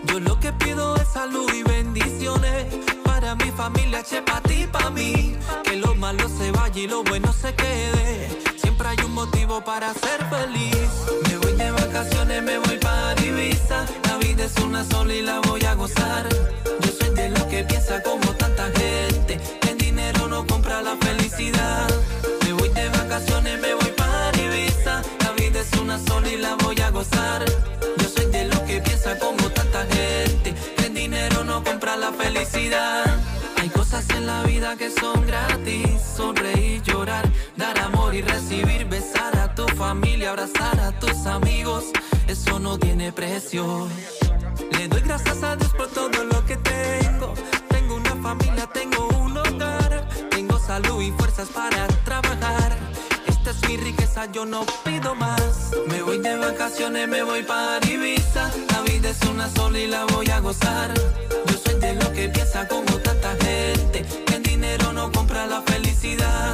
[0.06, 2.66] Yo lo que pido es salud y bendiciones
[3.28, 5.36] para mi familia, che, pa' ti, pa' mí.
[5.62, 8.28] Que lo malo se vaya y lo bueno se quede.
[8.56, 10.88] Siempre hay un motivo para ser feliz.
[11.26, 13.84] Me voy de vacaciones, me voy para Ibiza.
[14.04, 16.26] La vida es una sola y la voy a gozar.
[16.80, 19.38] Yo soy de los que piensa como tanta gente.
[19.60, 21.88] Que el dinero no compra la felicidad.
[22.44, 25.02] Me voy de vacaciones, me voy para Ibiza.
[25.20, 27.44] La vida es una sola y la voy a gozar.
[32.58, 36.02] Hay cosas en la vida que son gratis.
[36.16, 37.24] Sonreír, llorar,
[37.56, 38.84] dar amor y recibir.
[38.86, 41.84] Besar a tu familia, abrazar a tus amigos.
[42.26, 43.86] Eso no tiene precio.
[44.72, 47.32] Le doy gracias a Dios por todo lo que tengo.
[47.68, 50.08] Tengo una familia, tengo un hogar.
[50.28, 52.76] Tengo salud y fuerzas para trabajar.
[53.28, 55.70] Esta es mi riqueza, yo no pido más.
[55.86, 58.50] Me voy de vacaciones, me voy para Ibiza.
[58.72, 60.92] La vida es una sola y la voy a gozar.
[61.88, 64.04] De lo que piensa como tanta gente.
[64.26, 66.52] Que el dinero no compra la felicidad.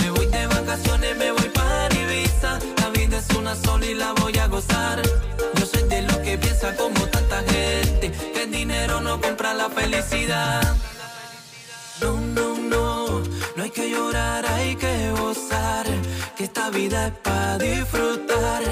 [0.00, 2.58] Me voy de vacaciones, me voy para Ibiza.
[2.78, 5.02] La vida es una sola y la voy a gozar.
[5.56, 8.10] Yo soy de lo que piensa como tanta gente.
[8.32, 10.74] Que el dinero no compra la felicidad.
[12.00, 13.20] No, no, no,
[13.56, 15.84] no hay que llorar, hay que gozar.
[16.38, 18.62] Que esta vida es para disfrutar.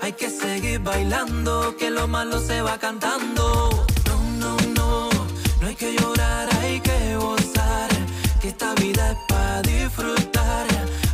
[0.00, 3.87] Hay que seguir bailando, que lo malo se va cantando.
[5.78, 7.88] Que llorar, hay que gozar.
[8.40, 10.66] Que esta vida es para disfrutar.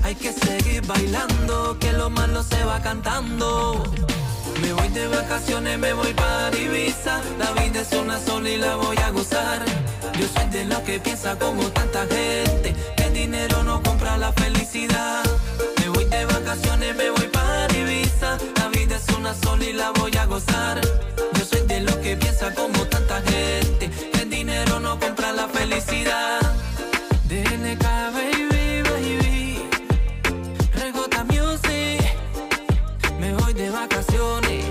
[0.02, 3.82] Hay que seguir bailando, que lo malo se va cantando.
[4.62, 7.20] Me voy de vacaciones, me voy para Ibiza.
[7.38, 9.62] La vida es una sola y la voy a gozar.
[10.18, 12.74] Yo soy de los que piensa como tanta gente.
[12.96, 15.24] Que el dinero no compra la felicidad.
[15.80, 18.38] Me voy de vacaciones, me voy para Ibiza.
[18.56, 20.80] La vida es una sola y la voy a gozar.
[21.34, 22.73] Yo soy de los que piensa como
[28.12, 29.68] baby, baby.
[30.72, 32.00] Regota Music.
[33.18, 34.64] Me voy de vacaciones.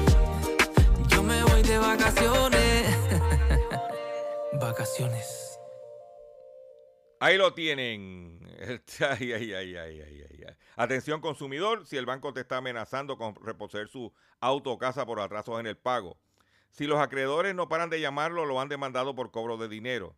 [1.09, 2.97] Yo me voy de vacaciones.
[4.53, 5.59] vacaciones.
[7.19, 8.39] Ahí lo tienen.
[10.75, 15.19] Atención consumidor, si el banco te está amenazando con reposer su auto o casa por
[15.19, 16.17] atrasos en el pago.
[16.71, 20.17] Si los acreedores no paran de llamarlo, lo han demandado por cobro de dinero.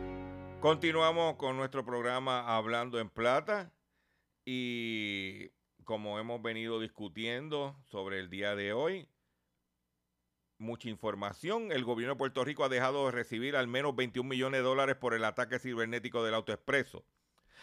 [0.61, 3.73] Continuamos con nuestro programa Hablando en Plata
[4.45, 5.49] y
[5.85, 9.09] como hemos venido discutiendo sobre el día de hoy,
[10.59, 11.71] mucha información.
[11.71, 14.97] El gobierno de Puerto Rico ha dejado de recibir al menos 21 millones de dólares
[14.97, 17.03] por el ataque cibernético del AutoExpreso.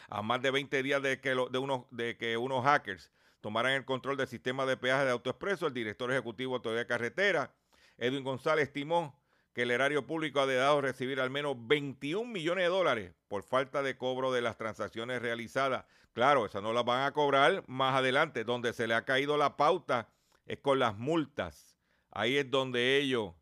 [0.09, 1.85] A más de 20 días de que, de unos,
[2.19, 6.55] que unos hackers tomaran el control del sistema de peaje de AutoExpreso, el director ejecutivo
[6.55, 7.55] de Autoridad Carretera,
[7.97, 9.17] Edwin González, estimó
[9.59, 13.43] que el erario público ha dejado de recibir al menos 21 millones de dólares por
[13.43, 15.85] falta de cobro de las transacciones realizadas.
[16.13, 18.45] Claro, esas no las van a cobrar más adelante.
[18.45, 20.11] Donde se le ha caído la pauta
[20.47, 21.77] es con las multas.
[22.13, 23.35] Ahí es donde ellos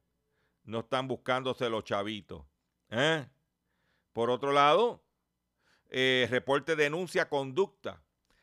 [0.64, 2.46] no están buscándose los chavitos.
[2.88, 3.26] ¿eh?
[4.14, 5.04] Por otro lado,
[5.90, 8.00] eh, reporte denuncia conducta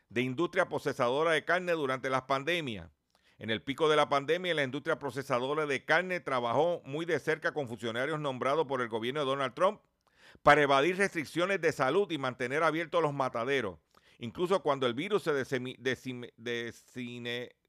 [0.10, 2.88] de industria procesadora de carne durante las pandemias.
[3.44, 7.52] En el pico de la pandemia, la industria procesadora de carne trabajó muy de cerca
[7.52, 9.82] con funcionarios nombrados por el gobierno de Donald Trump
[10.44, 13.78] para evadir restricciones de salud y mantener abiertos los mataderos.
[14.20, 15.34] Incluso cuando el virus se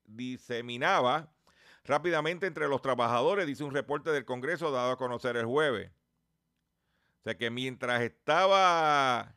[0.06, 1.34] diseminaba
[1.82, 5.90] rápidamente entre los trabajadores, dice un reporte del Congreso dado a conocer el jueves.
[7.18, 9.34] O sea que mientras estaba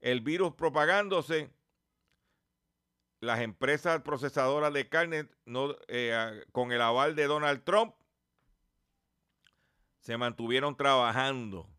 [0.00, 1.50] el virus propagándose,
[3.22, 5.28] las empresas procesadoras de carne,
[5.86, 7.94] eh, ah, con el aval de Donald Trump,
[10.00, 11.70] se mantuvieron trabajando.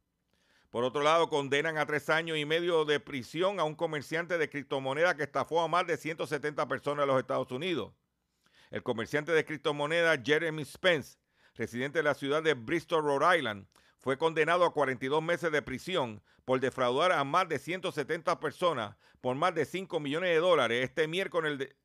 [0.69, 4.49] Por otro lado, condenan a tres años y medio de prisión a un comerciante de
[4.49, 7.93] criptomonedas que estafó a más de 170 personas en los Estados Unidos.
[8.71, 11.17] El comerciante de criptomonedas Jeremy Spence
[11.55, 13.67] residente de la ciudad de Bristol, Rhode Island,
[14.03, 19.35] fue condenado a 42 meses de prisión por defraudar a más de 170 personas por
[19.37, 21.75] más de 5 millones de dólares este miércoles, de-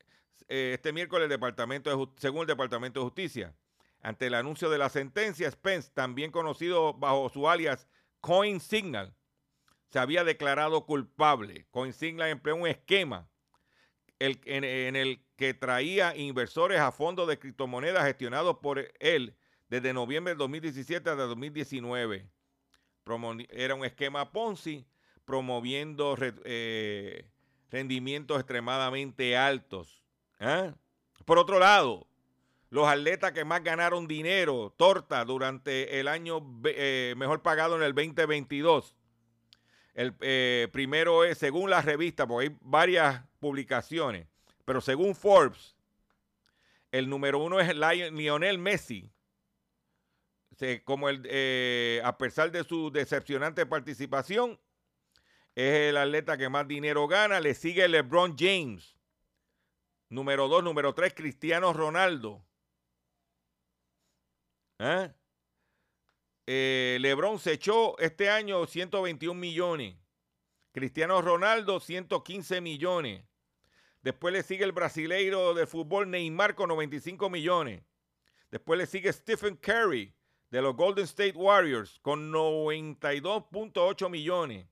[0.49, 3.55] eh, este el Departamento de según el Departamento de Justicia.
[4.01, 7.87] Ante el anuncio de la sentencia, Spence, también conocido bajo su alias
[8.19, 9.15] Coin Signal,
[9.89, 11.67] se había declarado culpable.
[11.71, 13.29] Coin Signal empleó un esquema
[14.19, 19.37] el- en el que traía inversores a fondos de criptomonedas gestionados por él
[19.69, 22.25] desde noviembre del 2017 hasta 2019.
[23.05, 24.85] Promo- Era un esquema Ponzi
[25.25, 27.29] promoviendo eh,
[27.69, 30.03] rendimientos extremadamente altos.
[30.39, 30.73] ¿ah?
[31.25, 32.07] Por otro lado,
[32.71, 37.93] los atletas que más ganaron dinero, torta, durante el año eh, mejor pagado en el
[37.93, 38.95] 2022.
[39.93, 44.27] El eh, primero es, según la revista, porque hay varias publicaciones,
[44.65, 45.75] pero según Forbes,
[46.91, 49.09] el número uno es Lion- Lionel Messi.
[50.59, 54.59] Se- como el, eh, a pesar de su decepcionante participación,
[55.55, 57.39] es el atleta que más dinero gana.
[57.39, 58.97] Le sigue LeBron James.
[60.09, 62.43] Número dos, número tres, Cristiano Ronaldo.
[64.79, 65.13] ¿Eh?
[66.45, 69.95] Eh, LeBron se echó este año 121 millones.
[70.73, 73.23] Cristiano Ronaldo 115 millones.
[74.01, 77.81] Después le sigue el brasileiro de fútbol Neymar con 95 millones.
[78.51, 80.13] Después le sigue Stephen Curry
[80.49, 84.65] de los Golden State Warriors con 92.8 millones.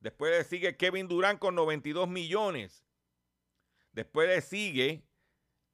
[0.00, 2.84] Después le sigue Kevin Durant con 92 millones.
[3.92, 5.04] Después le sigue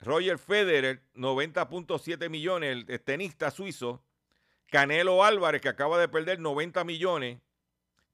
[0.01, 4.05] Roger Federer, 90.7 millones, el- tenista suizo.
[4.67, 7.41] Canelo Álvarez, que acaba de perder 90 millones.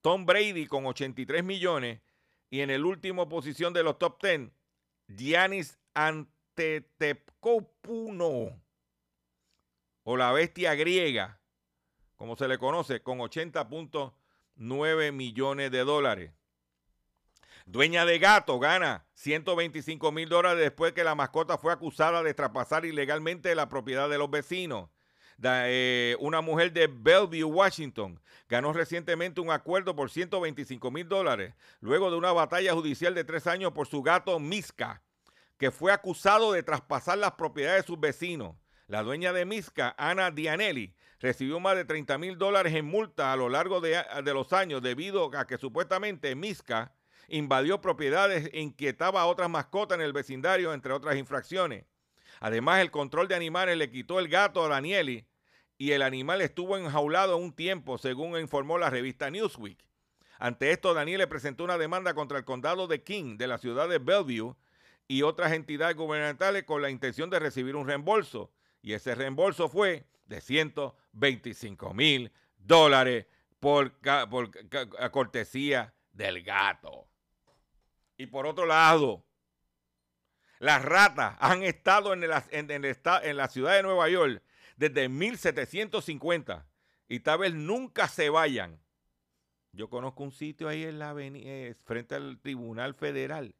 [0.02, 2.00] Tom Brady con 83 millones.
[2.48, 4.50] Y en el último posición de los top 10,
[5.08, 8.52] Giannis Antetokounmpo
[10.04, 11.40] o la bestia griega,
[12.16, 16.32] como se le conoce, con 80.9 millones de dólares.
[17.66, 22.84] Dueña de gato gana 125 mil dólares después que la mascota fue acusada de traspasar
[22.84, 24.90] ilegalmente la propiedad de los vecinos.
[25.38, 31.54] Da- eh, una mujer de Bellevue, Washington, ganó recientemente un acuerdo por 125 mil dólares
[31.80, 35.02] luego de una batalla judicial de tres años por su gato Miska,
[35.56, 38.54] que fue acusado de traspasar las propiedades de sus vecinos.
[38.86, 43.36] La dueña de Miska, Ana Dianelli, recibió más de 30 mil dólares en multa a
[43.36, 46.92] lo largo de, de los años debido a que supuestamente Miska
[47.28, 51.86] invadió propiedades e inquietaba a otras mascotas en el vecindario, entre otras infracciones.
[52.40, 55.26] Además, el control de animales le quitó el gato a Danieli
[55.78, 59.78] y el animal estuvo enjaulado un tiempo, según informó la revista Newsweek.
[60.38, 63.98] Ante esto, Daniele presentó una demanda contra el condado de King de la ciudad de
[63.98, 64.56] Bellevue
[65.08, 68.50] y otras entidades gubernamentales con la intención de recibir un reembolso.
[68.84, 73.24] Y ese reembolso fue de 125 mil dólares
[73.58, 73.98] por,
[75.10, 77.08] cortesía del gato.
[78.18, 79.24] Y por otro lado,
[80.58, 84.42] las ratas han estado en, el- en en la ciudad de Nueva York
[84.76, 86.66] desde 1750
[87.08, 88.78] y tal vez nunca se vayan.
[89.72, 93.54] Yo conozco un sitio ahí en la aveni- eh, frente al Tribunal Federal,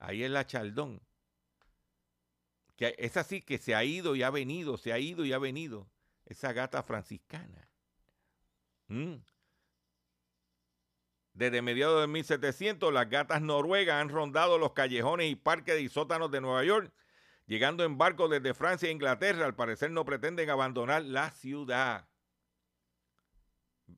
[0.00, 1.00] ahí en la Chaldón,
[2.78, 5.88] es así que se ha ido y ha venido, se ha ido y ha venido,
[6.26, 7.68] esa gata franciscana.
[8.88, 9.16] Mm.
[11.32, 16.30] Desde mediados de 1700, las gatas noruegas han rondado los callejones y parques y sótanos
[16.30, 16.92] de Nueva York,
[17.46, 19.44] llegando en barcos desde Francia e Inglaterra.
[19.44, 22.08] Al parecer no pretenden abandonar la ciudad.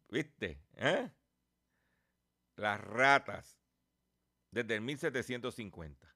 [0.09, 0.63] ¿Viste?
[0.77, 1.11] ¿Eh?
[2.57, 3.61] Las ratas,
[4.51, 6.16] desde el 1750.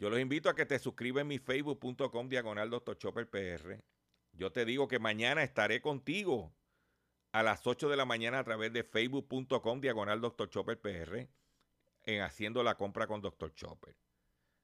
[0.00, 3.84] Yo los invito a que te suscribas en mi facebook.com diagonal drchopperpr.
[4.32, 6.54] Yo te digo que mañana estaré contigo
[7.32, 11.28] a las 8 de la mañana a través de facebook.com diagonal drchopperpr
[12.04, 13.54] en haciendo la compra con Dr.
[13.54, 13.94] Chopper.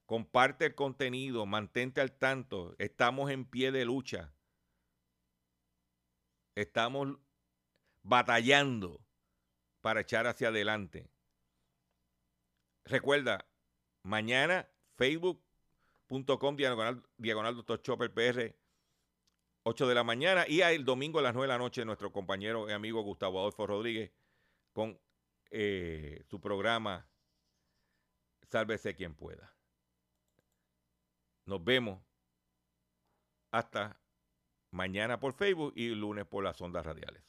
[0.06, 2.74] Comparte el contenido, mantente al tanto.
[2.78, 4.32] Estamos en pie de lucha.
[6.54, 7.18] Estamos
[8.02, 9.04] batallando
[9.82, 11.10] para echar hacia adelante.
[12.86, 13.44] Recuerda,
[14.02, 14.66] mañana
[14.96, 18.54] facebook.com diagonal, diagonal doctor Chopper PR
[19.64, 22.68] 8 de la mañana y el domingo a las 9 de la noche nuestro compañero
[22.68, 24.12] y amigo Gustavo Adolfo Rodríguez
[24.72, 25.00] con
[25.50, 27.08] eh, su programa
[28.50, 29.56] Sálvese quien pueda.
[31.46, 32.00] Nos vemos
[33.50, 34.00] hasta
[34.70, 37.22] mañana por Facebook y lunes por las ondas radiales.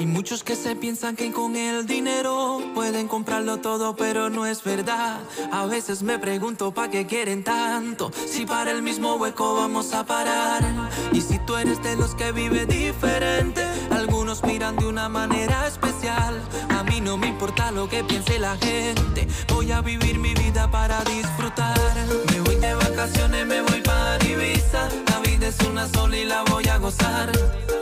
[0.00, 4.64] Hay muchos que se piensan que con el dinero pueden comprarlo todo, pero no es
[4.64, 5.20] verdad.
[5.52, 10.06] A veces me pregunto para qué quieren tanto, si para el mismo hueco vamos a
[10.06, 10.64] parar.
[11.12, 16.40] Y si tú eres de los que vive diferente, algunos miran de una manera especial.
[16.70, 20.70] A mí no me importa lo que piense la gente, voy a vivir mi vida
[20.70, 21.78] para disfrutar.
[22.32, 26.42] Me voy de vacaciones, me voy para Ibiza, la vida es una sola y la
[26.44, 27.30] voy a gozar.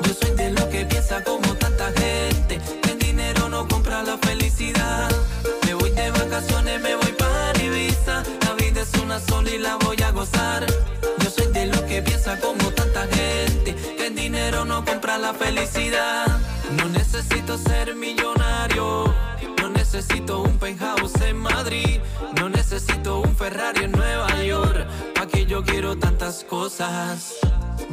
[0.02, 2.60] Yo soy de los que piensa como tanta gente,
[2.90, 5.10] el dinero no compra la felicidad.
[5.64, 9.76] Me voy de vacaciones, me voy para Ibiza, la vida es una sola y la
[9.76, 10.66] voy a gozar.
[11.20, 16.26] Yo soy de los que piensa como tanta gente, el dinero no compra la felicidad.
[16.72, 19.14] No necesito ser millonario,
[19.60, 22.00] no necesito un penthouse en Madrid,
[22.38, 27.34] no necesito un Ferrari en Nueva York, pa' que yo quiero tantas cosas.
[27.78, 27.88] Yo